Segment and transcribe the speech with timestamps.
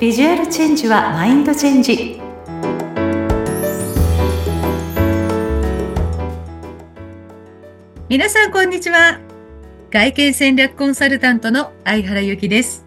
[0.00, 2.18] ビジュアルチェンジはマインドチェンジ。
[8.08, 9.20] 皆さんこんにちは。
[9.90, 12.86] 外見戦略コンサルタントの相原由紀です。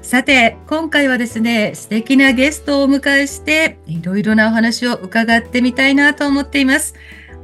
[0.00, 6.94] さて、今回はですね、素敵なゲストをお迎えして、いろいろなお話を伺ってみたいなと思っています。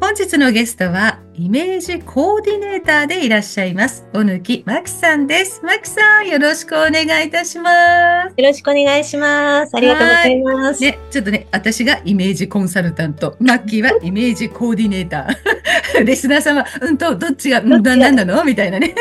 [0.00, 4.06] 本日のゲストは、イメージコーディネーターでいらっしゃいます。
[4.12, 5.60] 小貫真紀さんです。
[5.60, 8.34] 真紀さん、よろしくお願いいたします。
[8.37, 9.76] よろしくお願いします。
[9.76, 10.82] ありがとうございます。
[10.82, 16.04] ね、ちょっとね、私がイメージコンサルタント、マッキーはイメージコーディネーター。
[16.06, 18.45] リスナー様、うんと、どっちが、うん、何なの？
[18.45, 18.95] みたいなね。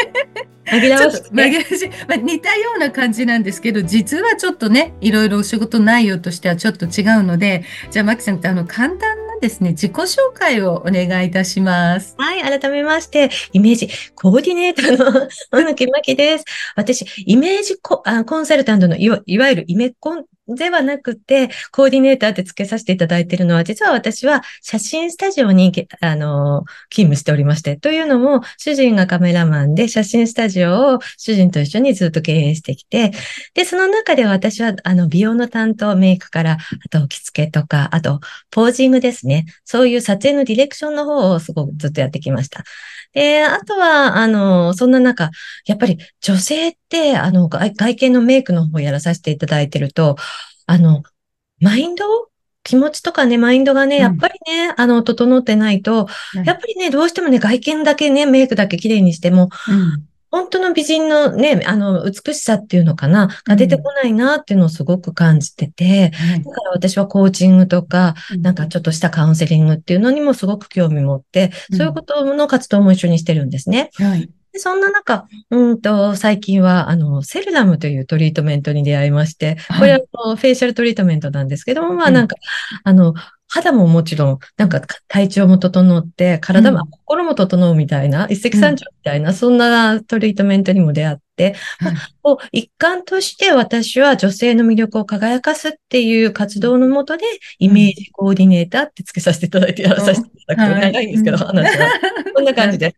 [0.65, 1.91] 紛らわし 紛。
[2.07, 12.15] まあ、似たような感じなんですけど、実はちょっとね、いろいろお仕事内容としてはちょっと違うので、じゃあ、マキさんって、あの、簡単ですね、自己紹介をお願いいたします。
[12.17, 16.45] はい、改めまして、イメージコーディネーターの小 野木真希です。
[16.75, 33.11] 私、イメージコあコンサルタントのいわいわゆるイメコンではなくて、コーディネーターって付けさせていただいているのは、実は私は写真スタジオに、あの、勤務しておりまして、というのも、主人がカメラマンで、写真スタジオを主人と一緒にずっと経営してきて、
[33.53, 38.19] で、その中で私は、あの、美容の担当、メイクから、あと、着付けとか、あと、
[38.51, 39.45] ポージングですね。
[39.65, 42.63] そういう撮影のディレクションの方をすごくずっとやってきました。
[43.13, 45.29] で、あとは、あの、そんな中、
[45.65, 50.15] やっぱり女性って、あの、外外見のメイクの方やらさせていただいてると、
[50.65, 51.03] あの、
[51.59, 52.05] マインド？
[52.63, 56.07] 気持ちとかね、マインドがね、やっぱりね、うん、あの、整ってないと、
[56.43, 73.89] やっぱりね、どうしてもね、外見だけね、メイクだけ綺麗にしても、うん、本当の美人のね、あの、美しさっていうのかな、が出てこないなっていうのをすごく感じてて、うん、だから私はコーチングとか、なんかちょっとしたカウンセリングっていうのにもすごく興味持って、そういうことの活動も一緒にしてるんですね。
[73.95, 74.29] はい。
[74.53, 79.99] でそんな中、うんと、最近は、あの、セルラムというトリートメントに出会いまして、これは、
[80.35, 82.35] フェイシャルトリートメントなんですけども、まあなんか、
[82.83, 83.13] あの、
[83.47, 91.23] 肌ももちろん、なんか体調も整って、体も、うん、心も整うみたいな、一石三鳥みたいな、うん、そんなトリートメントにも出会って、
[91.79, 97.25] まあ、一環として私は女性の魅力を輝かすっていう活動のもとで、
[97.59, 101.89] イメージコーディネーターって付けさせていただいてやらさせていただくと長いんですけど、話は。
[102.35, 102.95] こんな感じで。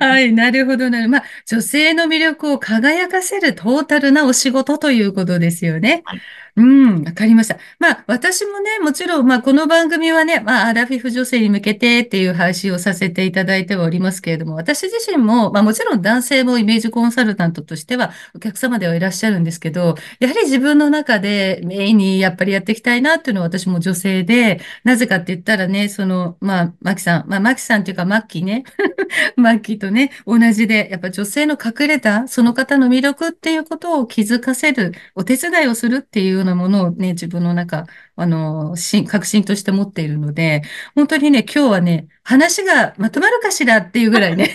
[0.00, 1.08] はい、 なるほどなる。
[1.08, 6.02] まあ、女性の魅力を輝かせるトータルなお仕事ということですよね。
[6.04, 6.20] はい
[6.54, 7.56] うん、わかりました。
[7.78, 28.64] まあ、私もね、もちろん、まあ、この番組はね、まあ、アラフィフ女性に向けてっていう配信をさせていただいてはおりますけれども、私自身も、まあ、もちろん男性もイメージコンサルタントとしてしては、お客様ではいらっしゃるんですけど、やはり自分の中でメインにやっぱりやっていきたいなっていうのは私も女性で、なぜかって言ったらね、その、まあ、マキさん、まあ、マキさんっていうか、マッキーね、
[29.36, 37.86] マッキーとね、同じで、やっぱ女性の隠れた、その方の魅力っていうことを気づかせる、お手伝いをするっていうようなものをね、自分の中、
[38.16, 38.76] あの、
[39.08, 40.62] 確信として持っているので、
[40.94, 44.54] 本当にね、今日はね、話がまとまるかしらっていうぐらいね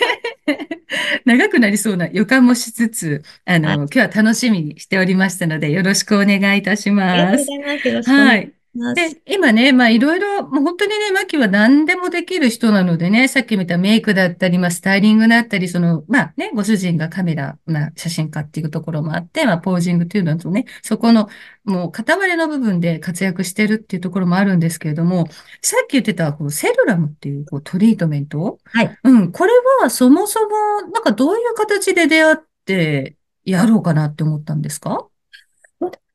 [1.26, 7.46] 長くなりそうな予感もしつつ、あの、今日は楽しみにしておりましたので、よろしくお願いいたします。
[7.52, 8.12] ありがとうございます。
[8.12, 8.57] はい。
[8.94, 21.30] で、今ね、まあいろいろ、もう本当にね、マキは何でもできる人なのでね、さっき見たメイクだったり、まあスタイリングだったり、その、まあね、ご主人がカメラ、まあ写真家っていうところもあって、まあポージングっていうのとね、そこの、
[21.66, 25.28] もう片割れの部分で活躍してるっていうところもあるんですけれども、
[25.62, 28.60] さっき言ってた、こうセルラムっていうこうトリートメント？
[28.66, 28.98] はい。
[29.04, 35.08] うん、これはそもそも、なんかどういう形で出会ってやろうかなって思ったんですか？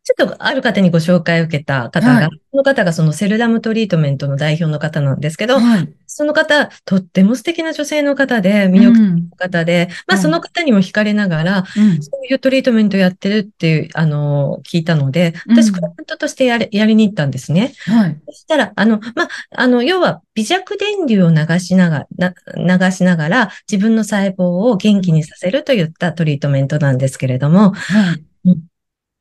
[0.05, 17.73] ちょっとある方にご紹介を受けた方が、はい、その方がそのセルダムトリートメントの代表の方なんですけど、はい、その方、とっても素敵な女性の方で、魅力的な方で、うん、まあその方にも惹かれながら、うん、そういうトリートメントやってるっていう、あの、聞いたので、私、クライアントとしてやれ、やりに行ったんですね。
[17.87, 18.21] はい。
[18.27, 28.25] そしたら、あの、まあ、あの、要は微弱電流を流しながら、流しながら、自分の細胞を元気にさせるといったトリートメントなんですけれども、はい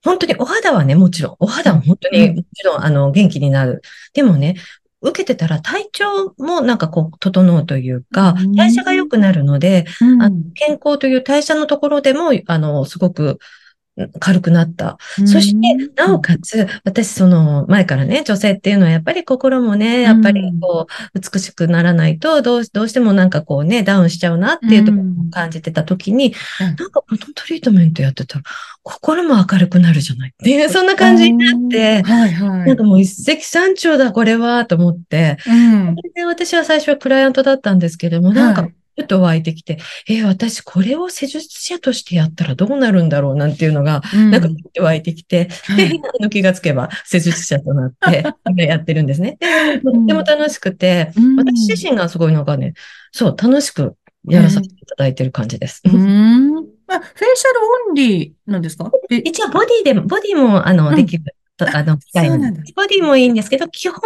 [0.03, 3.81] 本当にお肌はね、もちろん、お肌は本当にもちろん、あの、元気になる。
[4.13, 4.55] でもね、
[5.01, 9.85] 受けてたら体調もなんかこう、整うというか、代謝が良くなるので、
[10.19, 13.39] あの健康という代謝のところでも、あの、すごく、
[14.19, 14.97] 軽くなった。
[15.25, 28.43] そして、なおかつ、私、その、前からね、女性っていうのはやっぱり心もね、やっぱりこう、美しくならないと、どう、どうしてもなんかこうね、ダウンしちゃうなっていうところを感じてた時に、なんかこのトリートメントやってたら、
[28.83, 39.77] 心も明るくなるじゃないっていう、そんな感じになって、はいはい、なんかもう一石三鳥だ、これは、と思って、うん、で私は最初はクライアントだったんですけども、なんか、ふと湧いてきて、
[40.07, 43.35] えー私これを施術者としてやったらどうなるんだろう？
[43.35, 44.49] なんていうのが、うんなんか
[44.79, 46.01] 湧いてきて、で、はい。
[46.19, 49.37] あの気がつけば施術者となって、 今やってるんですね。
[49.39, 52.73] で、とっても楽しくて、うん私自身がすごいなんかね、
[53.11, 53.95] そう、楽しく
[54.27, 55.81] やらさせていただいてる感じです。
[55.85, 56.51] うーん。
[56.87, 58.91] まあ、フェイシャルオンリーなんですか？
[59.09, 61.23] え一応ボディでも、ボディも、あの、うんできる。
[61.65, 64.01] とあの、機械そうなんだボディもいいんですけど、基本、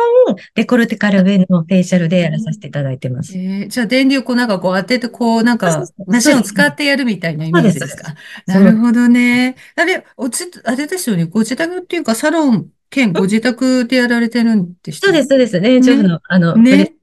[0.56, 3.38] デコルテから上のフェイシャルでやらさせていただいてます。
[3.38, 8.16] えーじゃあ電流をこうなんかこう当てて、こうなんかマシンを使ってやるみたいなイメージですか？
[8.48, 9.56] そうなるほどね。
[9.76, 11.26] あれ、おち、あれですよね。
[11.26, 15.60] ご自宅っていうかサロン兼ご自宅でやられてるんでしたそうです、そうです。
[15.60, 16.94] レンジオフの、あの、ね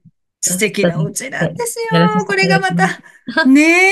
[0.45, 2.25] 素敵なお家なんですよ。
[2.25, 2.99] これがまた。
[3.45, 3.91] ねえ。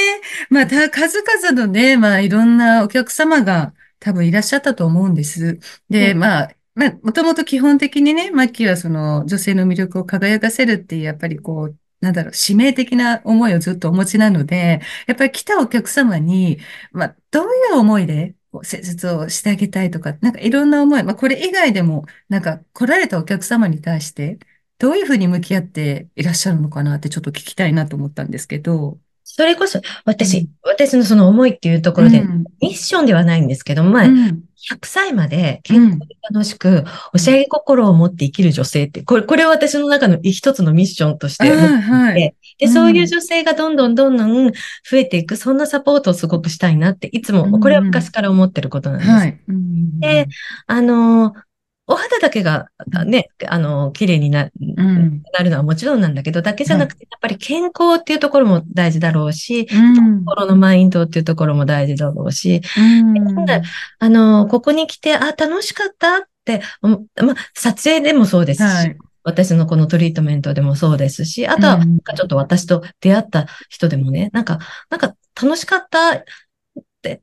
[0.49, 5.59] また数々のね、まあいろんなお客様が多分いらっしゃったと思うんです。
[5.89, 16.59] で、うんまあ、まあ、もともと基本的にね、マッキーはその女性の魅力を輝かせるっていう、やっぱりこう、なんだろう、使命的な思いをずっとお持ちなので、やっぱり来たお客様に、
[16.91, 24.39] まあ、どういう思いで、施術をしてあげたいとか、なんかいろんな思い、まあ、これ以外でも、なんか来られたお客様に対して、
[24.79, 28.99] どういうふうに向き合っていらっしゃるのかなってちょっと聞きたいなと思ったんですけど。
[29.35, 32.43] それこそ、う私ん、私のその思いっていうところで、うん。
[32.61, 34.43] ミッションではないんですけど、まあう、ん。
[34.55, 36.83] 100歳まで健康で楽しく、
[37.13, 41.67] おしゃれ心を持って生きる女性って、これ、これは私の中の一つのミッションとして持ってい。
[41.69, 42.73] て、あはいで、うん。
[42.73, 49.09] そういう女性がどんどんどんどん増えていく、そんなサポートをすごくしたいなって、いつも、うんこれは昔から思ってることなんです。
[49.11, 49.39] はい。
[49.47, 50.27] うんで、
[50.67, 51.33] あの、
[51.91, 52.69] お肌だけが
[53.05, 55.23] ね、あの、綺麗にな、うん。
[55.33, 60.23] なるのはもちろんなんだけど、だけじゃなくて、やっぱり健康っていうところも大事だろうし、うん。
[60.23, 62.61] 心のマインドっていうところも大事だろうし、
[63.99, 68.97] あの、ここに来て、あ、楽しかったって、思まあ、撮影でもそうですし、はい。
[69.23, 71.79] 私のこのトリートメントでもそうですし、あとは、
[72.15, 74.59] ちょっと私と出会った人でもね、なんか、
[74.89, 76.23] なんか楽しかった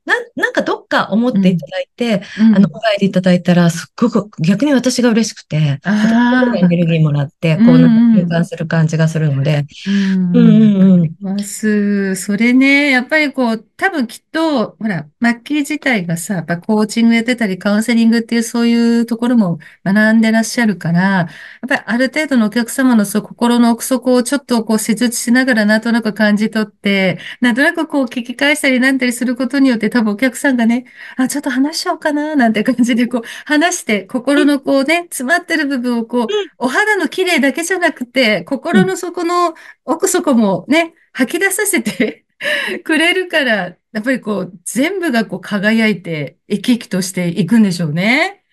[0.05, 2.55] ななんかどっか思っていただいて、うん。
[2.55, 10.37] あの、お帰りいただいたら、すっごく逆に私が嬉しくて、エネルギーもらって、こう、うんうんなんか変換する感じがするので、うん。
[10.37, 10.47] うん
[10.81, 11.15] うんうん。
[11.21, 12.15] ます。
[12.15, 21.27] それね、やっぱりこう、多分きっと、ほら、マッキー自体がさ、やっぱコーチングやってたり、カウンセリングっていうそういうところも学んでらっしゃるから、やっ
[21.69, 30.83] ぱりある程度のお客様のそう心の奥底をちょっとこう施術しながらなんとなく感じ取って、なんとなくこう聞き返したりなんたりすることによって多分お客さんがね、
[31.15, 36.27] あ、ちょっと話しようかな、なんて感じでこう話して心のこうね、詰まってる部分をこう、
[36.57, 39.53] お肌の綺麗だけじゃなくて、心の底の
[39.85, 42.25] 奥底もね、吐き出させて
[42.83, 48.43] くれるから、やっぱりこう、全部がこう輝いて、生き生きとしていくんでしょうね。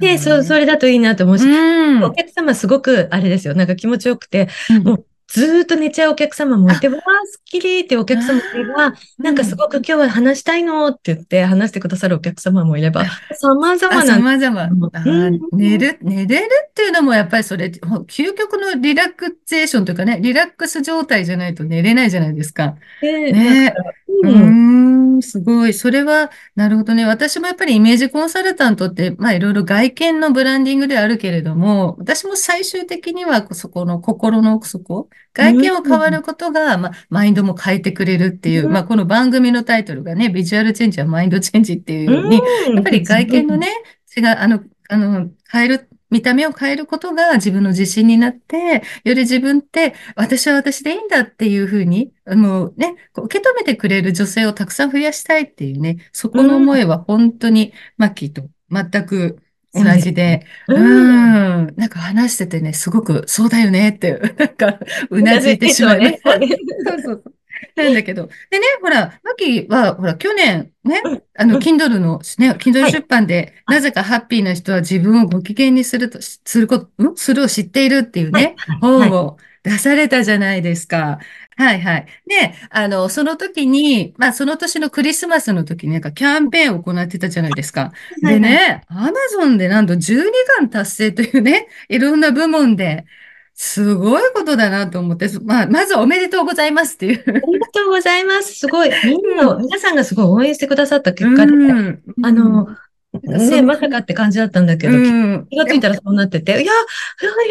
[0.00, 2.04] で、そう、それだといいなと思うし、うん。
[2.04, 5.06] お客様すごく、あれですよ、なんか気持ちよくて、うんもう
[5.36, 14.70] ずーっと寝ちゃうお客様もいて、わあ、すっきりってお客様もいれば、なんかすごく今日は話したいのって言って話してくださるお客様もいれば、様々あ、な、様々。
[15.52, 22.76] 寝る、寝れるっていうのもやっぱりそれ、ほ究極のリラクゼーションというかね、リラックス状態じゃないと寝れないじゃないですか。
[23.02, 23.74] ねね
[24.22, 25.74] ううんすごい。
[25.74, 27.04] それは、なるほどね。
[27.06, 38.72] 私もやっぱりイメージコンサルタントって、まあいろいろ外見のブランディングではあるけれども、私も最終的にはそこの心の奥底、外見を変わることが、まあマインドも変えてくれるっていう、うん。
[38.72, 42.36] まあこの番組のタイトルがね、ビジュアルチェンジはマインドチェンジっていうように、
[42.74, 43.68] やっぱり外見のね、
[44.16, 59.42] 違う、あの、あの、変える、見た目を変えることが自分の自信になって、より自分って私は私でいいんだっていうふうに、もうね、受け止めてくれる女性をたくさん増やしたいっていうね、そこの思いは本当にマッキーと全く
[59.74, 64.78] 同じで、ううんん、なんか話しててね、すごくそうだよねって、なんか
[65.10, 66.32] うなずいてしまいました。
[66.90, 67.35] そうそうそう。
[67.76, 68.28] なんだけど。
[68.50, 71.62] でね、ほら、マキは、ほら、去年、ねうん、あの、うん。
[71.62, 72.92] Kindle の、ね、Kindle はい。
[72.92, 77.16] 出版で、なぜかハッピーな人は自分をご機嫌にすると、すること、ん？
[77.16, 78.78] するを知っているっていうね、はい。
[78.80, 81.18] 本を出されたじゃないですか。
[81.58, 82.06] はいはい。
[82.26, 87.92] で、あの、その時に、まあ、その年のクリスマスの時になんかキャンペーンを行ってたじゃないですか。
[88.20, 90.24] でね、アマゾンでなんと12
[90.58, 93.06] 巻達成というね、いろんな部門で、
[93.58, 97.24] すごいことだなと思って、まあ、まずおめでとうございますっていう。
[97.26, 98.54] ありがとうございます。
[98.54, 98.90] すごい。
[99.04, 102.68] みんな、皆さんがすごい応援してくださった結果で、うんあの、
[103.22, 106.74] ね、まさかって感じだったんだけど、うん気がついたらそうなってて、いや、いやや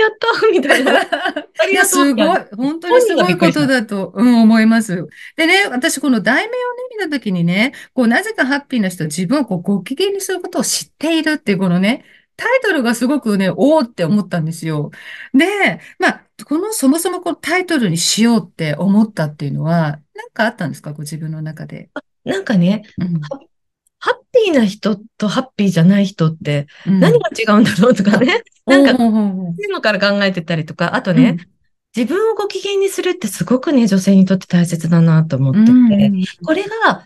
[0.07, 1.01] ったみたいな。
[1.01, 5.07] ありいや、がとうすごい、本当にすごいことだと、うん、思います。
[5.35, 6.57] でね、私この題名をね、
[6.97, 12.05] 見たときにね、こう、なぜかハッピーな人は自分をこうご機嫌にすることを知っているっていうこのね、
[12.37, 14.91] タイトルがすごくね、おーって思ったんですよ。
[15.33, 20.93] で、まあ、このそもそもこのタイトルにしようって思ったっていうのは、なんかあったんですか？
[20.93, 21.89] ご自分の中で。
[22.23, 23.19] なんかね、うん。
[23.19, 23.39] ハ
[23.99, 26.99] ハッピーな人とハッピーじゃない人ってうん。
[26.99, 28.43] 何が違うんだろうとかね。
[28.65, 31.37] なんか、そおういうのから考えてたりとか、あとね、うん。
[31.95, 36.23] 自分をご機嫌にするってすごくね、女性にとって大切だなと思っうてて、ん。
[36.43, 37.05] これが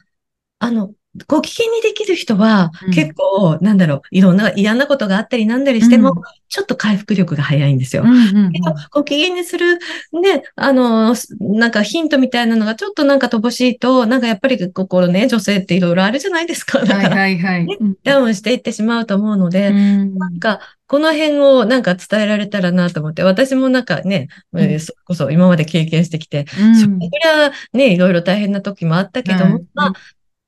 [0.59, 0.93] あの、
[1.27, 2.91] ご機嫌にできる人は、うん。
[2.91, 6.23] 結構、なんだろう、いろんな嫌なことがあったりなんだりしても、うん。
[6.49, 8.07] ちょっと回復力が早いんですよ。
[8.51, 8.89] けど、うん。
[8.91, 9.77] ご機嫌にする、
[10.13, 16.83] ね、あの、なんかヒントみたいなのがちょっとなんか乏しいと、なんかやっぱり心ね、女性っていろいろあるじゃないですか。
[16.85, 17.65] だはいから、はいはい。
[17.65, 17.95] ね、うん。
[18.03, 20.39] ダウンしていってしまうと思うのうで、なんん。
[20.39, 24.71] か、この辺をなんか伝えられたらなと思って、私もなんかね、うん。
[24.71, 27.09] えーそれこそ今まで経験してきて、うそれん。
[27.29, 29.65] はね、いろいろ大変な時もあったけども、はい。
[29.73, 29.93] まあ、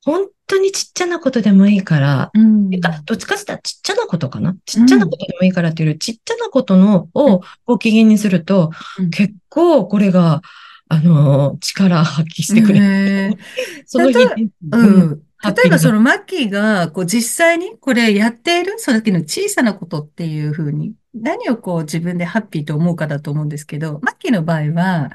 [0.03, 3.05] 本当にちっちゃなことでもいいから、うてか、ん。
[3.05, 4.55] どっちかって言ったらちっちゃなことかな？
[4.65, 5.19] ちっちゃなこうん。
[5.19, 7.31] とでもいいからっていうより、ちっちゃなことのうん。
[7.33, 9.09] をご機嫌にすると、うん。
[9.09, 10.41] 結構これが、
[10.89, 13.37] あの、力発揮してくれる。
[13.85, 15.21] その日うん、うん。
[15.43, 15.79] 例えば。
[15.79, 25.11] そのマッキーが、こう実際にこれやっている、その時の小さなことっていうふうに、何をこう自分でハッピーと思うかだと思うんですけど、マッキーの場合は、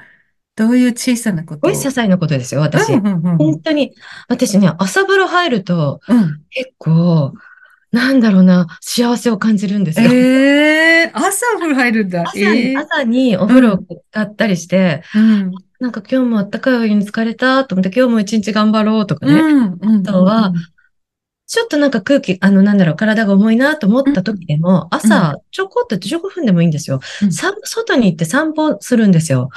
[0.57, 2.91] どういう小さなこすごい些細なことですよ、うん、私。
[2.91, 3.37] うん、うん、うん。
[3.37, 3.93] 本当に、
[4.27, 7.33] 私ね、朝風呂入ると、うん結構、
[7.91, 10.11] なんだろうな、幸せを感じるんですよ。
[10.11, 12.23] ええ朝お風呂入るんだ。
[12.23, 19.41] 朝に、ええ朝にお風呂をったりして、うん、なんか今日もあったかいお湯に浸かれたと思って、今日も一日頑張ろうとかうね。
[19.41, 20.55] ん、うん、あとは、うん、
[21.47, 26.99] ちょっとなんか空気、あの、なんだろう、体が重いなと思っうん、た時でも、うん、朝、ちょこっと15分でもいいんですよ。
[27.21, 27.31] うん、
[27.63, 29.49] 外に行って散歩するんですよ。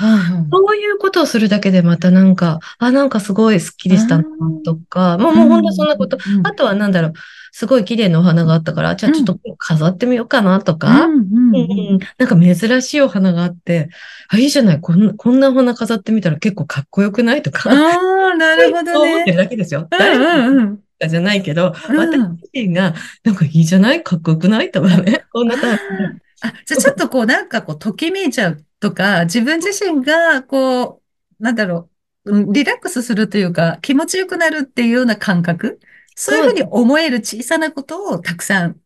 [0.52, 6.18] そういうことをするだけでまたなんか、あ、なんかすごいスッキあリしたなーとか、もう、もう本当そうん、んなこと。
[6.26, 7.12] うん、あとはなんだろう、
[7.52, 11.20] すごい綺麗なお花があったから、じゃあちょっとうん、飾ってみようかなとうん、か、うん、
[11.54, 11.90] うんうん。
[11.94, 13.90] うん、なんか珍しいお花があって、
[14.28, 19.32] あ、いいじゃない、こんな、こんなお花飾ってみたら結構かっこよくないとか、ああ、なるほど そう思ってね。
[19.32, 19.90] るだけですよ。
[19.92, 22.32] う誰のん、うん、かじゃないけど、うん、私うん。
[22.36, 24.02] 自身が、なんかいいじゃない？
[24.02, 24.70] かっこよくない？
[24.70, 25.24] とかね。
[25.32, 26.20] こんあな感じで。
[26.42, 31.02] あ、あ、じゃあちょっとこう、なんかこう、ときめいちゃうとか、自分自身が、こ
[31.40, 31.88] う、なんだろ
[32.24, 35.80] う、うんリラックスするというか、気持ちよくなるっていうような感覚、
[36.14, 38.76] そういうふうに思える小さなことをたくさん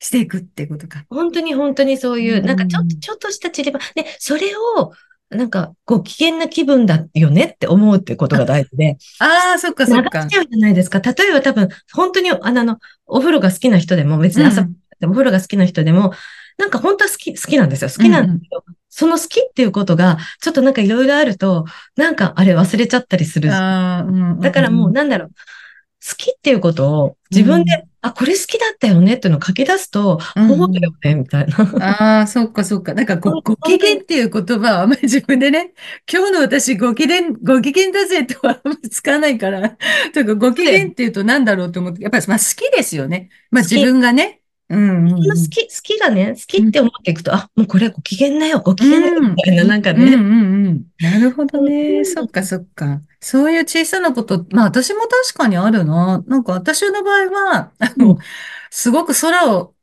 [0.00, 1.04] していくっていうことか。
[1.08, 3.00] 本当に本当にそうういう、なんかちょっと、ん。
[3.00, 4.92] ちょっとした散りば、で、それを、
[5.36, 10.22] なんか、ご機嫌な気分だよねって思うってことあ、が大事で、あ あ、そっか流そっか。
[10.22, 11.00] しちゃうじゃないですか。
[11.00, 14.74] 例えば多分、本当に、あの、お風呂が好きな人でも、別に朝、うん、
[15.04, 16.12] お風呂が好きな人でも、
[16.58, 17.90] なんか本当は好き、好きなんですよ。
[17.90, 18.40] 好うん、きなんだうん。
[18.40, 21.64] けど、その好きっていうことが、ちょっとなんかいろいろあると、
[21.96, 23.50] なんかあれ忘れちゃったりする。
[23.50, 25.30] うん、うだからもう、ん、なんだろう。
[26.04, 27.14] 好きっていうことをうん。
[27.30, 30.48] 自分で、うん、あ、これ好きだったよねっていうのを書き出すと、うん。
[30.48, 31.56] そうだようんね、みたいな。
[31.80, 32.92] ああ、そっかそっか。
[32.92, 35.72] なんかご、 ご機嫌っていう言葉はあんまり自分でね、
[36.12, 39.76] 今日の私ご機嫌、ご機嫌だぜとはあんまり使わないから、
[40.12, 40.62] というかご機。
[40.64, 43.30] 嫌っていうと何だろうと思って、やっぱりまあ好きですよね。
[43.50, 43.78] まあ自。
[43.78, 44.41] 分がね。
[44.76, 46.68] うんうその好んき、好きがね、好きうん。
[46.68, 50.14] って思っていくと、あ、もうこれご機嫌だよ、ごう機嫌だよ、みん、たいな、なんかうん、ね。
[50.14, 50.16] う
[50.64, 50.92] ん、うん。
[51.00, 52.04] なるほどうんね。
[52.04, 53.02] そっか、そっか。
[53.20, 56.22] そういう小さなこと、まあ私も確かにあるな。
[56.26, 58.24] なんか私の場合は、あの、うん。
[58.70, 59.74] すごく空を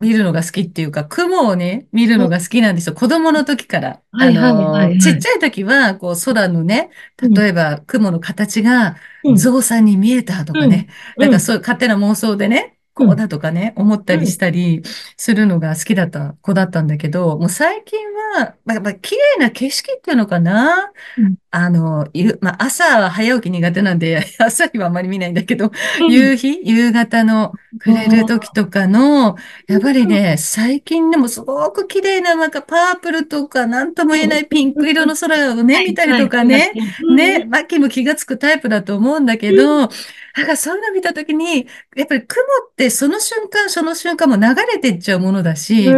[0.00, 2.94] 見るのが好きっていうか、雲をね、見るうんのが好きなんですよ。
[2.94, 4.02] 子供の時から。
[4.18, 4.96] あはいはいはの。
[4.98, 10.88] ちっちゃい時は、こう空のね、うん、例えば雲の形がうん、象さんに見えたとかうん、ね。
[11.18, 14.82] なんうん、かそういう勝手な妄想でね、うん、こうだとかね、思ったりしうん、たり
[15.18, 17.98] するのが好きだった子だったんだけど、もう最近
[18.38, 20.92] は、まあ、やっぱ綺麗な景色っていうのかな？
[21.16, 26.12] うん、あの、ゆ、まあ、朝は早起き苦手なんで、 朝日はあんまり見ないんだけど、うん。
[26.12, 29.36] 夕日、夕方のあ暮れる時あ、とかの、
[29.68, 35.08] やっぱりうん、ね、最近でもすごく綺麗な、なんかパープルとか、なんとも言えないピンク色うん。
[35.08, 36.72] の空をね、はい、見たりとかね、
[37.14, 37.44] ね。
[37.46, 39.88] マッキーも気がつくタイプだと思うんだけうん、ど、
[40.36, 41.66] なんかそういうの見た時に、
[41.96, 45.92] やっぱり雲ってその瞬間その瞬間も流れていっちゃうものだし、さ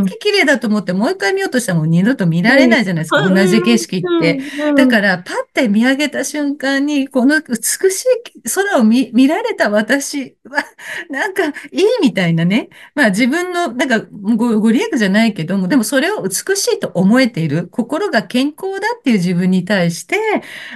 [0.00, 3.28] っき綺麗だと思ってもう一回見ようとしたらもう二度と見られうん、ないじゃないですか。
[3.28, 4.40] 同じ景色って。
[4.76, 10.64] だうん、から、パッて見上げた瞬間に、この美しい空を見、見られた私は、
[11.10, 11.50] なんかい
[11.80, 12.68] いみたいなね。
[12.94, 17.68] まあ自分の、なんかご、ご利益じゃないけども、でもそれを美しいと思えている。
[17.68, 20.18] 心が健康だっていう自分に対して、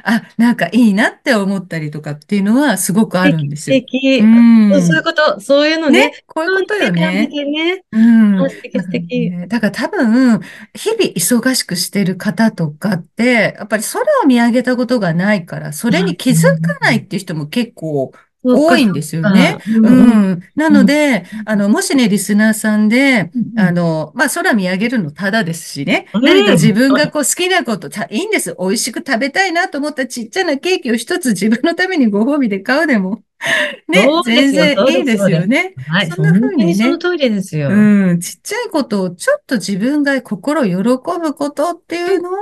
[0.03, 3.77] あ、なんかいいなって思ったりとかっていうのはすごくあるん敵、ですよ。
[3.77, 4.37] う敵。
[4.69, 5.05] そうそういうん。
[5.05, 6.11] こと、そういうのね。
[6.11, 7.29] ね、こういうことよね。
[7.31, 7.85] でね。
[7.93, 8.41] うん。
[8.45, 9.31] あ、素敵まあ素敵。
[9.31, 10.41] ね、だから多分、
[10.75, 18.13] 日々忙しくしてる方とかって、やっぱり空を見上げたことがないから、それあ、に気づかないっていう人も結構
[18.55, 19.59] 多いんですよね。
[19.67, 20.43] うん。
[20.55, 26.07] なうんので、あの、もしね、リスナーさんで、うんあの、まあ、空見上げるのただですしね。
[26.15, 28.57] うん何か自分がこう好きなこと、たいいんです。
[28.59, 33.23] 美味しく食べたいなと思ったちっちゃなケーキを一つ自分のためにご褒美で買うでも、
[33.89, 35.31] ね、全然いいです。
[35.31, 35.75] よね。
[35.89, 37.69] はい、そんな風にね、その通りですよ。
[37.71, 42.35] うん、ちっちゃいことをちょっと自分が心喜ぶことっていうのを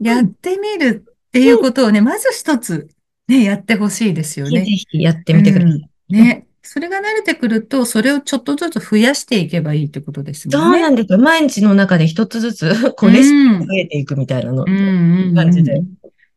[0.00, 2.88] やってみるっていうことをね、まず一つ
[3.28, 4.76] ね、やってほしいですよぜひぜね。
[4.90, 5.90] ひやってみてください。
[6.10, 6.16] うん。
[6.16, 6.46] ね。
[6.62, 10.56] それが慣れてくると、それをちょっとずつ増やしていけばいいってことですね。
[10.56, 11.18] うなんですよ。
[11.18, 15.82] 毎日の中で一つずつ、こう、レシピが増えていくみたいなの、うんうん感じで。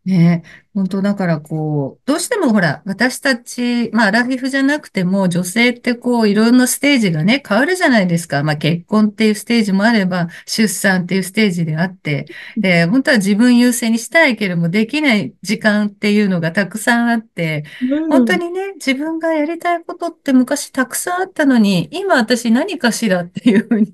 [0.06, 0.44] ね。
[0.74, 8.42] 本当だからこう、どうしてもほら、私たち、まあ、アラフィフじゃなくても、女性ってこう、いろんなステージがね、変わるじゃないですか。
[8.42, 17.66] まあ、結婚っていうステージもあれば、出産っていうステージであって、で、本当は自分優先にしたいけれども、できない時間っていうのがたくさんあって、
[18.10, 23.92] 本当にね、自分がやりたいことって昔たくさんあったのに、今私何かしらっていうふうに、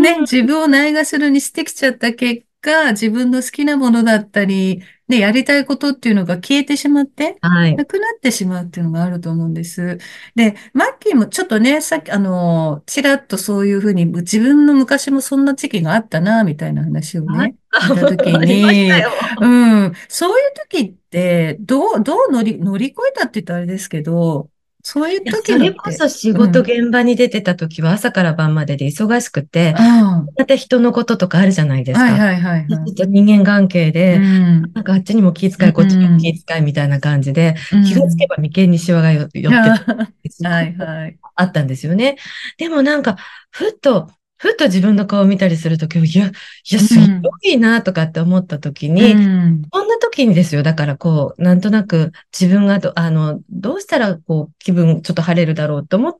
[0.00, 7.76] ね、自分をないがしろにしてきちゃった結果、自分の好きなものだったり、ね、やりたいことっていうのが消えてしまって、はい。
[7.76, 9.98] なくなってしまうっていうのがあると思うんです。
[10.34, 19.10] で、マッキーもちょっとね、さっき、あの、ちらっとそういうふうに、自分の昔もそんな時期があったな、みたいな話をね、聞いた時に、よ。
[19.42, 24.48] うん、そういう時って、どう、どう乗り、乗り越えたって言ったらあれですけど、
[24.86, 32.12] そういう時のって、それこそ仕事現場に出てた時は朝から晩までで忙しくて、あまた人のこととかあるじゃないであ、すか。
[32.12, 32.94] はいはいはいちょっはい。
[32.94, 39.84] と人間関係うで、ん、なんかあっちにも気遣い、こっちにも気遣いみたいな感じで、気がつけば眉間にシワが寄ってうんた
[40.48, 41.18] はいはい。
[41.36, 42.16] あったんですよね。
[42.58, 43.16] でもなんか、
[43.50, 44.10] ふっと、
[44.44, 46.30] ふっと自分の顔を見たりするとき、いや、い
[46.70, 50.62] や、すごいなとかって思ったときに、うんこんな時にですよ。
[50.62, 56.16] だからこう、なんとなく自分がど、あの、どうしたらこう、気分ちょっと晴れるだろうと思っ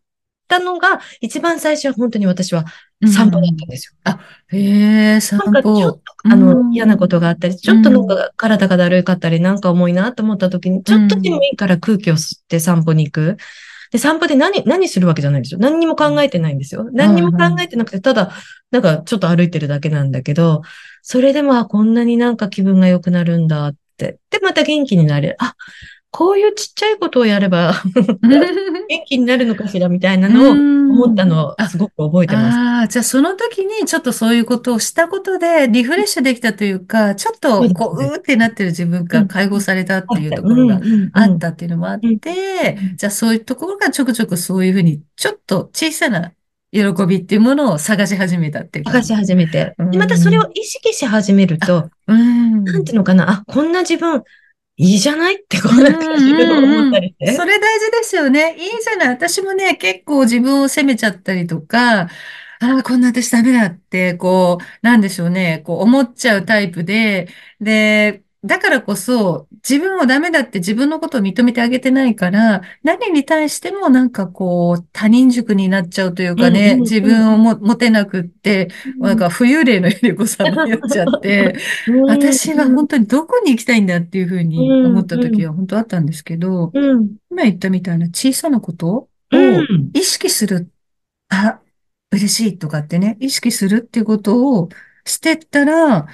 [0.49, 2.65] たのが、一番最初は本当に私は
[3.07, 4.15] 散歩だったんですよ。
[4.49, 5.93] へえ、散なんかちょっ歩。
[5.93, 13.37] と、あの、うん嫌なことがあったり、ちょっとなんか体がだるかったり、なんか重いなと思った時に、ちょっとでもいいから空気を吸って散歩に行く。
[13.95, 15.61] で、散歩で何、何するわけじゃないんですよ。
[15.61, 16.91] 何にも考えてないんですよ。
[16.93, 18.33] 何にも考えてなくて、ただ、
[18.73, 20.63] なんかちょっと歩いてるだけなんだけど、
[21.03, 24.19] それでも、あ、こんなになんか気分が良くなるんだって。
[24.31, 25.37] で、また元気になれる。
[25.39, 25.55] あ、
[26.17, 27.75] こういうちっちゃいことをやれば
[28.23, 31.69] 元気になるのかしらみたいなのを思ったのをあ。
[31.69, 32.57] すごく覚えてます。
[32.57, 40.81] ああ、じゃあその時にちょっとそういうことをしたことでリフレッシュできたというか、ちょっとこう、そうーってなってる自分が解放されたっていうところが
[41.15, 46.31] あったっていうのもあっうんてうん、じゃあそういうところがちょくちょくそういうふうに、ちょっと小さな
[46.71, 49.75] 喜びっていうものを探し始めたっていう探し始めて。
[49.97, 52.63] またそれを意識し始めると、うん。
[52.63, 54.23] なんていうのかな、あ、こんな自分、
[54.77, 57.33] いいじゃないってこうなんか思ったりして。
[57.33, 58.57] それ大事ですよね。
[58.59, 59.09] いいじゃない。
[59.09, 62.09] 私もね、結構自分を責めちゃったりとか、あ
[62.61, 67.29] あ、こんな私ダメだって、こう、なんでしょうね、こう思っちゃうタイプで、
[67.61, 76.81] で、だからこそ、自分をダメだって自分のことを認めてあげてないから、何に対してもなんかこう、他人軸になっちゃうというかね、うんうんうん。
[76.83, 81.57] 自分をも持てなくって、なんか浮遊霊のようにこうさまよっちゃって、
[81.89, 89.91] うん、私は本当にどこに行きたいんだっていうふうに思った時は本当あったんですけど、うん、今言ったみたいな小さなことをうん。
[89.95, 90.71] 意識する。
[91.31, 91.61] あ、
[92.13, 94.69] 嬉しいとかってね、意識するっていうことを
[95.07, 96.07] してったら、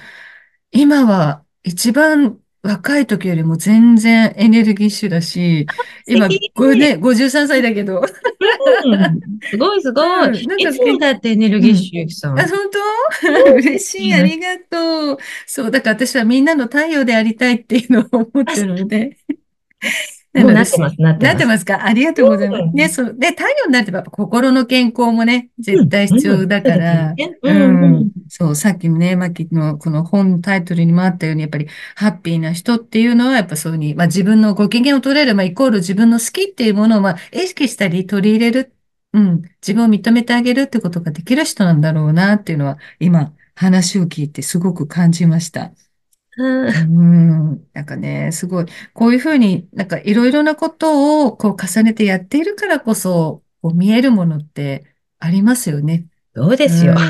[0.71, 5.65] 今は一番若い時よりも全然エネルギッシュだし、
[6.07, 9.19] 今、これね、53歳だけど、うん
[9.49, 10.05] すごいすごい。
[10.05, 12.39] うんなんかいつもだってエネルギッシュ、ゆきさん。
[12.39, 12.59] あ、本
[13.45, 13.53] 当？
[13.55, 15.17] 嬉しい、ありがとう。
[15.47, 19.17] そう、だから私はみんなの太陽でありたいっていうのを思ってるので。
[20.33, 21.23] もうなってます、なってます。
[21.23, 21.85] なってますか？
[21.85, 22.61] ありがとうございます。
[22.61, 23.15] うんね、そう。
[23.17, 27.13] で、太陽になってば心の健康もね、絶対必要だから。
[27.43, 28.11] うん、うん、うん。
[28.29, 38.73] そう、さっきのね、マキのこの本のタイトルにもあったように、やっぱりハッピーな人っていうのは、やっぱそういうに、まあ自分のご機嫌を取れる、まあイコール自分の好きっていうものを、まあ意識したり取り入れる、
[39.13, 45.73] うん、自分を認めてあげるってことができる人なんだろうなっていうのは、今話を聞いてすごく感じました。
[46.37, 46.71] うんう
[47.55, 54.85] ん、なんかね、すごい、こういうふうになんかいろいろなことをこう重ねてやっているからこそ、こう見えるものって
[55.19, 56.05] ありますよね。
[56.33, 56.93] そうですよ。
[56.93, 56.99] うん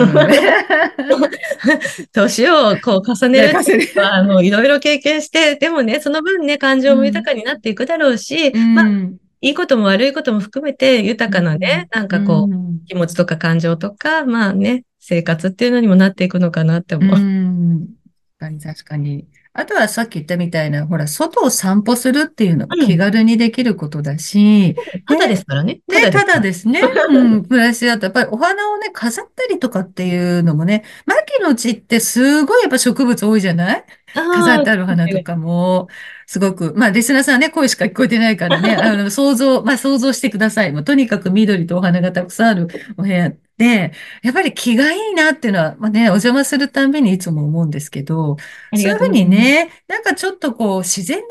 [2.11, 17.19] 年をこう重ねる重ねるあの、いろいろ経験して、でもね、その分ね、感情も豊かになっていくだろうし、まあ、うんいいことも悪いことも含めて豊かなね、なんかこう、うん気持ちとか感情とか、まあね、生活っていうのにもなっていくのかなってう思う。
[17.19, 17.87] ん。
[18.41, 19.27] 確かに確かに。
[19.53, 22.87] あとはさっき言ったみたいな、ほら、外を散歩するっていうのもうん。
[22.87, 24.75] 気軽にできることだし、
[25.07, 25.81] ただでね、すからね。
[25.87, 27.23] たね、ただですね、う。
[27.23, 33.85] ん、暮らしだと、やっぱりお花をね、飾ったりとかっていうのもね、牧の地ってすごいやっぱ植物多いじゃない？
[34.13, 35.87] 飾ってある花とかも、
[36.25, 40.71] すごく、まあ、リスナーさんはね、声しか聞こえてないからね、あの、想像、まあ、想像してください。
[40.71, 43.91] もうとにかく緑とお花がたくさんあるお部屋で、
[44.23, 48.37] やっぱり気がいいなっていうのは、まあね、お邪魔するたんびにいつも思うんですけど、
[48.73, 49.07] そういうふう。
[49.07, 51.27] にね、なんかちょっとこう、自然のも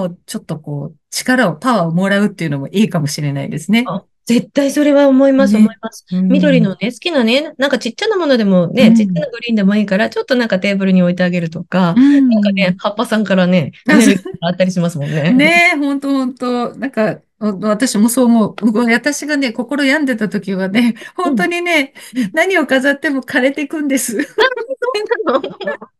[0.00, 3.84] のにもちょっとこう、力を、パワーをもらうっていうのもいいかもしれないですね。
[3.86, 5.76] あ、絶対それは思います、思いね。
[5.80, 6.06] ます。
[6.10, 6.28] うん。
[6.28, 9.14] 緑のね、好きなね、なんかちっちゃなものでもね、ちっちゃうん。
[9.14, 12.00] なグリーンでもいいから、ちょっとなんかテーブルに置いてあげるとか、う
[12.30, 12.76] なんかね、ん。
[12.78, 13.92] 葉っぱさんからね、エ
[14.40, 15.32] あ、ったりしますもんね。
[15.32, 16.74] ねえ、ほんとほんと。
[16.76, 18.54] なんか、お私もそう思う。
[18.56, 21.50] 僕私がね、心病んでた時はね、本当うん。
[21.50, 22.32] にね、うん。
[22.32, 24.18] 何を飾っても枯れていくんです。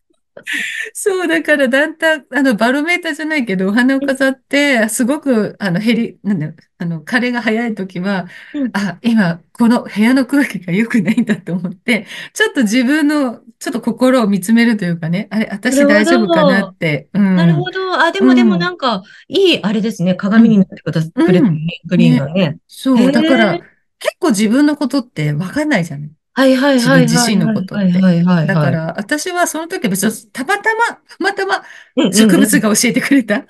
[0.93, 8.71] そうだからだんだん、あの、バロメーターじゃないけど、お花を飾って、すごく、あの、減り、なんだよ、あの、枯れが早い時は、うん。
[8.73, 16.73] あ、今、この部屋の空気が良くないんだと思って、ちょっと自分の、ちょっと心を見つめるというかね、あれ、私大丈夫かなっど。
[16.73, 18.01] て、うん、なるほど。
[18.01, 20.13] あ、でもでもうん、なんか、いい、あれですね。
[20.13, 21.67] うん、鏡になってくだくれてるうん。
[21.87, 23.63] グリーンがね、そう、だから、え。
[23.99, 26.11] 結構自分のことってわかんないじゃない。
[26.39, 27.75] はいはい自分はいはい自身のはいはいことって。
[27.75, 28.47] はいはいはい。
[28.47, 31.65] だから、私はその時は別に、たまたま、たまたま。
[32.13, 33.45] 植物が教えてくれた。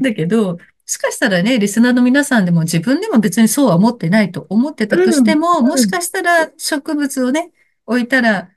[0.00, 5.12] だけど、もしかしたらね、リスナーの皆さんでも自分でも別にそうは思ってないと思ってたとうん。
[5.12, 5.78] しても、もうん。
[5.78, 7.50] しかしたら植物をね、
[7.84, 8.48] 置いたら、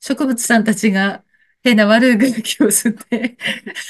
[0.00, 1.24] 植物さんたちが
[1.62, 3.36] 変な悪い空気を吸って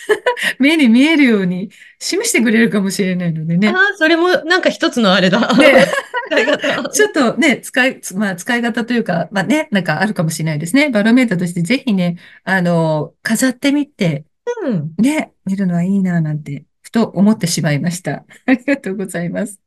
[0.59, 3.69] 目に見えるように示してくれるかもしれないのでね。
[3.69, 5.57] ああ、それもなんか一つのあれだ。
[5.57, 5.87] ね。
[6.93, 10.91] ちょっとね、使い、まあ、使い方というか、まあね、なんかあるかもしれないですね。
[10.91, 14.25] バロメーターとしてぜひね、あの、飾ってみて、
[14.65, 14.95] うん。
[14.99, 18.25] ね、見るのはいいな、なんて、ふと思ってしまいました。
[18.47, 19.61] ありがとうございます。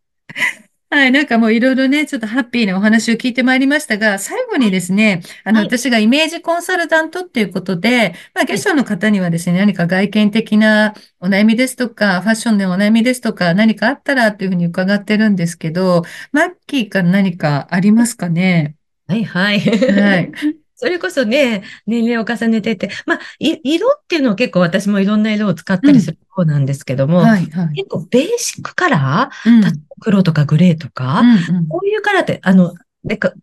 [0.94, 4.72] はい、なんかもういろいろね、ちょっとハッピーなお話を聞いてまいりましたが、最後にはい。
[4.72, 5.66] ですね、あの、はい。
[5.66, 8.46] 私がイメージコンサルタントっていうことで、まあ、はい。
[8.46, 18.76] ゲストの方にはですね、何か外見的なお悩みですとか、ファッションでお悩みですとか、何かあったらっていうふうに伺ってるんですけど、マッキーから何かありますかね？
[19.08, 19.24] はい。
[19.24, 19.60] はい。
[19.60, 20.32] はい。
[20.76, 26.16] それこそね、年齢を重ねてって、まあ、い色っていうのは結構私もいろんな色を使ったりすうん。
[26.16, 27.76] る方なんですけども、はい、はい。
[27.76, 29.84] 結構ベーシックカラー、うん。
[30.00, 31.68] 黒とかグレーとか、うん、うん。
[31.68, 33.34] こういうカラーって、あの、でか、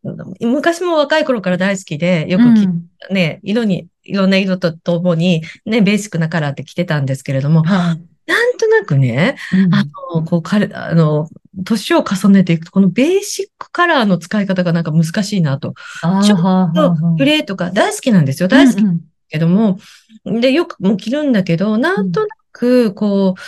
[0.40, 2.88] 昔も若い頃から大好きで、よくき、うん。
[3.10, 8.02] ね、色に、いろんな色とともに、ね、ベーシックなカラーって着てたんですけれども、はい。
[8.26, 9.70] なんとなくね、あうん。
[10.20, 11.28] の、こう、彼、あの、
[11.64, 15.74] 年を重ねていくと、このベーシックカラーの使い方がなんか難しいなと。
[16.02, 16.70] ああ、ちょっとグは
[17.20, 17.24] あ。
[17.24, 18.46] レーとか大好きなんですよ。
[18.46, 19.00] うん、大好きうん。
[19.28, 19.78] けども、
[20.24, 22.28] で、よくもう着るんだけど、なんとうん。
[22.28, 23.40] なく、こう、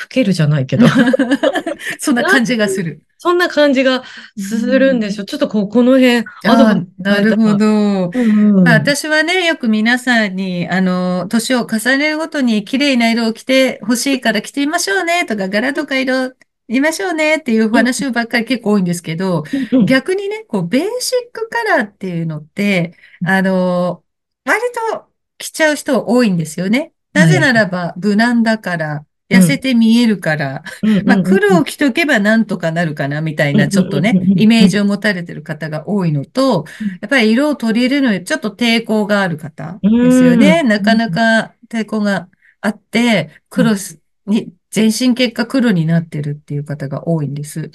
[0.00, 0.86] 老けるじゃないけど、
[1.98, 3.02] そんな感じがする。
[3.22, 4.02] そんな感じが
[4.38, 5.24] うするんでんしょ。
[5.24, 7.54] ちょっとこう、この辺、あなるほ。
[7.54, 8.10] ど。
[8.14, 8.82] うんまあ、うん。
[8.82, 16.32] 私はね、よく皆さんに、あの、年を重ねるごとに綺麗な色を着て欲しいから着てみましょうねとか、柄とか色
[16.70, 19.44] 見ましょうねっていううん話ばっかり結構多いんですけど。
[19.86, 24.04] 逆にね、こう、ベーシックカラーっていうのって、あの、
[24.44, 25.06] 割と
[25.38, 26.92] 着ちゃう人多いんですよね。
[27.12, 27.40] なぜはい。
[27.40, 29.60] ならば、無難だから、痩せうん。
[29.60, 31.22] て見えるから、うんまあ。
[31.22, 36.64] 黒を着とけばなんとかなるかな、みたいな、ちょっとね、イメージを持たれてる方が多いのと、
[37.00, 40.62] やっぱり色を取り入れるのにちょっと抵抗がある方ですよね。
[40.64, 41.12] なかなん。
[41.12, 42.28] か抵抗が
[42.60, 43.72] あって、黒
[44.26, 47.70] に、全身結果黒になってるっていう方が多いんです。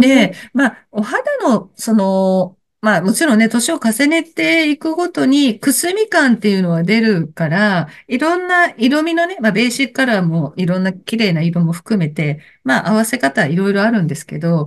[0.00, 0.32] で、ん。
[0.52, 14.66] まあ、お肌の、その、まあ、もちろんね、年を重ねていくごとに、くすみ感っていうのは出るから、いろんな色味のね、まあ、ベーシックカラーもいろんな綺麗な色も含めて、まあ、合わせ方いろいろあるんですけど、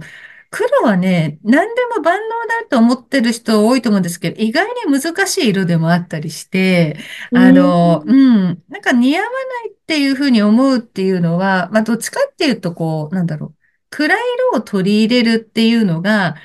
[0.49, 6.97] 黒はね、何でも万能だと思ってる人多いと思うんですけど、意外に難しい色でもあったりして、
[7.31, 8.43] うあの、うん。
[8.51, 9.33] ん、なんか似合わな
[9.69, 13.55] いっていうふうに思うっていうのは、まあ、どっちかっていうと、こう、なんだろう、
[13.89, 14.19] 暗い
[14.51, 16.35] 色を取り入れるっていうのが、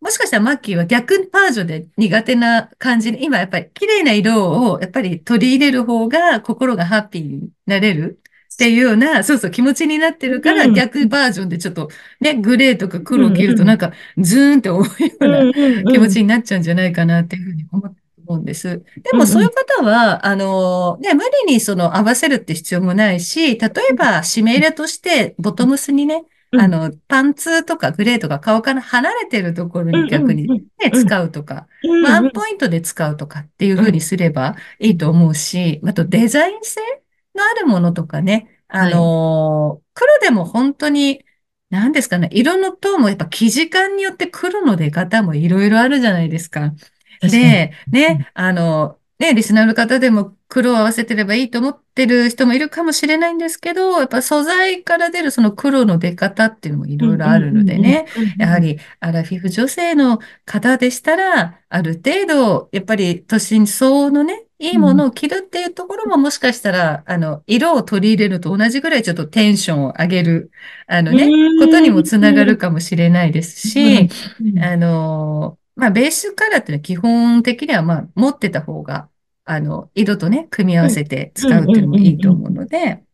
[0.00, 8.20] もしかしたらマッキーは逆バージョンで苦手な感じで、今やっぱり綺麗な色をやっぱり取り入れる方が心がハッピーになれる
[8.56, 10.74] っていうような、そうそう気持ちになってるからうん。
[10.74, 11.90] 逆バージョンでちょっと
[12.20, 13.04] ね、グレーとかうん。
[13.04, 13.56] 黒を着るうん。
[13.58, 14.90] となんかズーンって思うよ
[15.20, 15.52] うな。
[15.92, 16.22] 気持ちうん。
[16.22, 18.82] になっちゃうんじゃないかなっていうふうに思って思うんです。
[19.02, 19.12] で。
[19.12, 36.80] もそういう方は、あの、ね、無理にその合わせるって必要もないし、例えば締め入れとしてボトムスにね、うんあの、パンツとかグレーとか顔から離れてるところに逆にね、うん使うとか、うんワンポイントで使うとかっていう風にすればいいと思うし、あとデザイン性
[37.36, 41.24] のあるものとかね、あのー黒でも本当に、
[41.70, 46.74] 何ですかね、色のトーンもやっぱ生地感によって黒の出方もいろいろあるじゃないですか。
[47.22, 58.06] で、ね、あの、ね、リスナーの方でも黒を合わせてればいいと思ってる人もいるかもしれないんですけど、やっぱ素材から出るその黒の出方っていうのもいろいろあるのでね。
[58.38, 70.50] やはり、アラフィフ女性の方でしたら、ある程度、やっぱり年相応のね、いいものを着るっていうところももしかしたら、あの、色を取り入れると同じぐらいちょっとテンションを上げる、
[70.86, 74.08] あのね、ことにもつながるかもしれないですし、
[74.62, 79.10] あの、まあ、ベースカラーっていうのは基本的には、まあ、持ってた方が、
[79.44, 83.04] あの、色とね、組み合わせて使うっていうのもいいと思うので、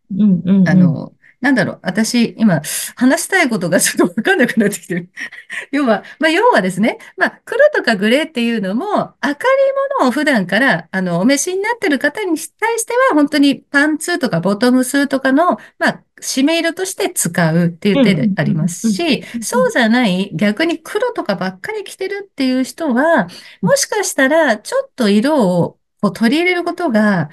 [0.64, 2.62] あの、なんだろう、私、今、
[2.94, 5.10] 話したいことが ちょっとわかんなくなってきてる。
[5.72, 9.32] 要は、まあ、要はですね、まあ、黒とかグレーっていうのも、明るい
[9.98, 23.26] ものを普段から、あの、お召しになってる方に対しては、本当にパンツとかボトムスとかの、まあ、締め色として使うっていう手でありますしう、んそうじゃない、逆に黒とかばっかり着てるっていう人は、
[23.60, 27.30] もしかしたら、ちょっと色をこう取り入れることが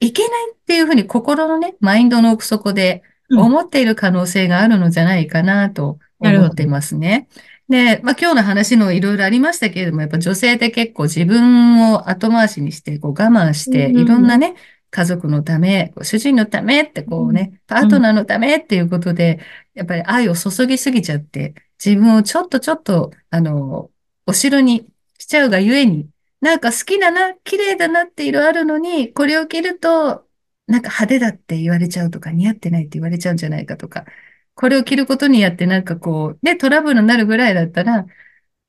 [0.00, 7.28] いけないっていうふうに心のね、マインドの奥底で思っている可能性があるのじゃないかなと思ってますね。
[7.68, 14.54] で、まあ今日の話のいろいろありましたけれども、やっぱ女性って結構自分を後回しにして、こう我慢して、うんいろんなね、
[14.90, 19.40] 家族のため、主人のためってこうね、パートナーのためっていうことで、
[19.74, 23.90] やっぱり愛を注ぎすぎちゃって、自分をちょっとちょっと、あの、
[24.26, 24.86] お城に
[25.18, 26.08] しちゃうがゆえに、
[26.40, 30.26] なんか好きだな、綺麗だなって色あるのに、これを着ると、
[30.66, 34.06] なんか派手だって言われちゃうとか、似合ってないって言われちゃうんじゃないかとか、
[34.54, 38.06] これを着ることによってなんかこう、ね、トラブルになるぐらいだったら、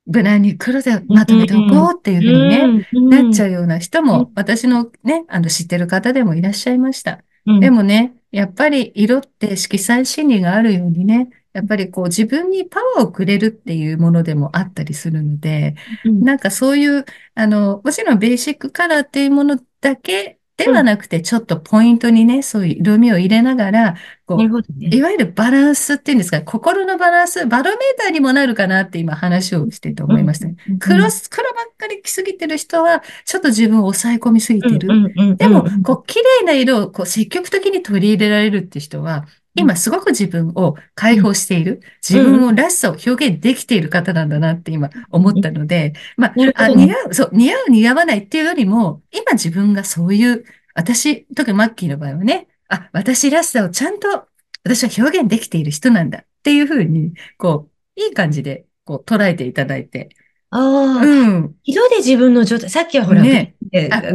[0.06, 2.88] 無難に黒でまとめておこうっていうふうにね、
[3.24, 7.24] なっちゃうような人も、私のね、あの知ってる方でもいらっしゃいました。
[7.60, 24.38] でもね、やっぱり色って色彩心理があるようにね、やっぱりこう自分にパワーをくれるっていうものでもあったりするので、なんかそういう、あの、もちろんベーシックカラーっていうものだけではなくて、ちょっとポイントにね、そういう色味を入れながら、こう、
[24.80, 24.90] ね。
[24.90, 30.56] いわゆるバランスっていうんですか、心のバランス、バロメーターにもなるかなって今話をしてて思いましたね。
[30.70, 35.14] うん黒、黒ばっかり着すぎてる人は、ちょっと自分を抑え込みすぎてる。
[35.38, 46.34] でも、こう、綺麗な色をこう積極的に取り入れられるって人は、今すごく自分を解放している、自分をらしさを表現できている方なんだなって今思ったので、まあ、
[46.68, 54.28] 似合う、そう、似合う似合わないっていうよりも、今自分がそういう、私、特にマッキーの場合はね、あ、私らしさをちゃんと
[54.66, 60.10] 私は表現できている人なんだっていうふうに、こう、いい感じで、こう、捉えていただいて。
[60.58, 61.56] ああ、うん。
[61.66, 63.56] 色で自分の状態、さっきはほら、ね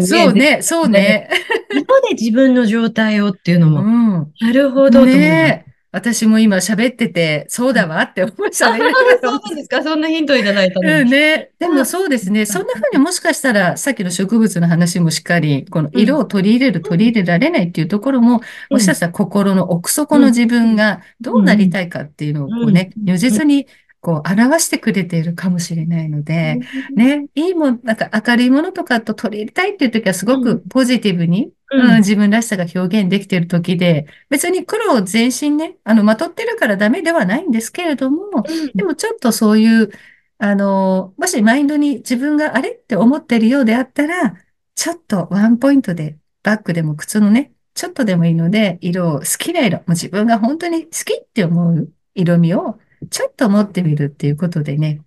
[0.00, 0.32] そう。
[0.32, 1.28] ね、そうね。
[1.70, 4.32] 色で自分の状態をっていうのうも、ん。
[4.40, 5.04] なるほど。
[5.04, 5.70] ねえ。
[5.92, 8.78] 私も今喋ってて、そうだわって思いましたね。
[9.20, 11.10] そうなんですかそんなヒントいただいたのうんに。
[11.10, 11.50] ね。
[11.58, 12.46] でもそうですね。
[12.46, 23.66] そんな風にもしかしたら、さっきの植物の話もしっかり、この色を取り入れる、取り入れられないっていうところも、もしかしたら心の奥底の自分がどうなりたいかっていうのをこうね、如実に
[24.00, 26.58] こう表してくれているかもしれないので、
[26.94, 31.90] ね、いいもん、なんか明るいものとかと取り入れたいっていう時はすごくポジティブに、うん。
[31.90, 38.42] うん、自分らしさが表現できている時で、別に黒を全身ね、あの、まとってるからダメではないんですけれども、
[38.74, 39.90] でもちょっとそういう、
[40.38, 44.34] あの、もしマインドに自分があれって思ってるようであったら、
[44.74, 55.02] ちょっとワンポイントで、バッグでも靴のね、ちょっとでもいいので、色を好きな色、もう自分が本当に好きって思う色味をちょっと持ってみるっていうことでね、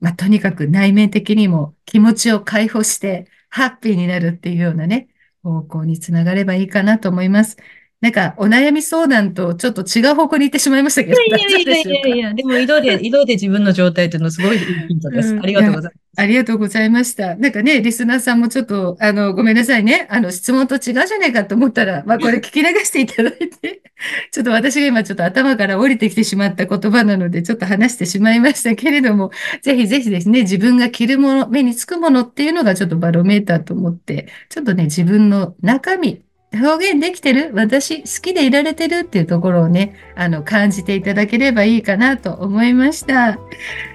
[0.00, 5.08] まあ、とにかく内面的にも気持ちを解放して、ハッピーになるっていうようなね、
[5.42, 7.56] 方向につながればいいかなと思います。
[8.02, 15.32] なんか、お悩み相談とちょっと違う方向に行ってしまいましたけど、いやいやいでしょうかやいや、でも色で、 色で自分の状態っていうのはすごいいいヒントです。
[15.32, 16.06] うんありがとうございます。
[16.18, 17.36] ありがとうございました。
[17.36, 20.06] なんかね、リスナーさんもちょっと、あの、ごめんなさいね。
[20.10, 23.82] あの、質問と違うじゃないかと思ったら、まあ、これ聞き流していただいて、
[24.32, 29.30] ちょっと私が今ちょっと頭から降りてきてしまった言葉なので、ちょっと話してしまいましたけれども、
[29.62, 36.22] ぜひぜひですね、自分が着るもの、目につくものっていうのがちょっとバロメーターと思って、ちょっとね、自分の中身、
[36.54, 37.50] 表現できてる？
[37.54, 43.32] 私、好きでいられてるっていうところをね、あの、感じていただければいいかなと思いました。
[43.32, 43.38] さ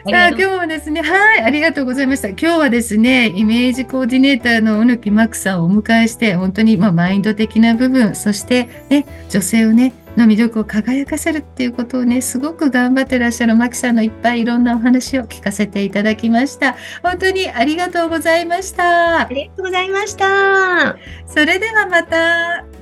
[0.05, 2.29] あ、今日はですね、はい、ありがとうございました。
[2.29, 16.75] 今日はですね、イメージコーディネーターの小貫真久さんをお迎えして、本当に、まあ、マインド的な部分、そしてね、女性をね、の魅力を輝かせるっていうことをね、すごく頑張ってらっしゃるマキさんのいっぱいいろんなお話を聞かせていただきました。
[17.01, 19.21] 本当にありがとうございました。
[19.21, 20.97] ありがとうございました。
[21.27, 22.80] それではまた。